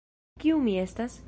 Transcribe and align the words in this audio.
Kiu 0.43 0.61
mi 0.67 0.77
estas? 0.85 1.19